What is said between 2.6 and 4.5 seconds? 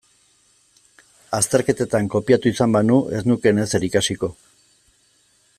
banu ez nukeen ezer ikasiko.